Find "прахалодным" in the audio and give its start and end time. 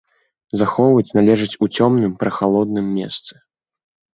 2.25-2.85